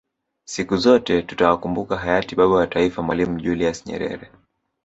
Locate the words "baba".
2.35-2.55